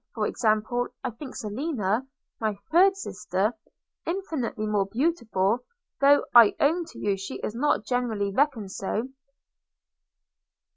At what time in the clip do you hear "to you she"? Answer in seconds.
6.85-7.35